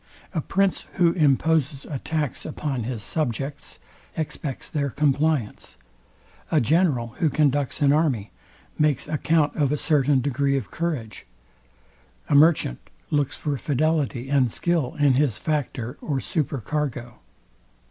A 0.33 0.41
prince, 0.41 0.87
who 0.93 1.11
imposes 1.13 1.85
a 1.85 1.99
tax 1.99 2.43
upon 2.43 2.85
his 2.85 3.03
subjects, 3.03 3.77
expects 4.17 4.67
their 4.67 4.89
compliance. 4.89 5.77
A 6.49 6.59
general, 6.59 7.09
who 7.19 7.29
conducts 7.29 7.83
an 7.83 7.93
army, 7.93 8.31
makes 8.79 9.07
account 9.07 9.55
of 9.55 9.71
a 9.71 9.77
certain 9.77 10.19
degree 10.19 10.57
of 10.57 10.71
courage. 10.71 11.27
A 12.29 12.33
merchant 12.33 12.79
looks 13.11 13.37
for 13.37 13.59
fidelity 13.59 14.27
and 14.27 14.51
skill 14.51 14.95
in 14.95 15.13
his 15.13 15.37
factor 15.37 15.99
or 16.01 16.19
super 16.19 16.57
cargo. 16.57 17.19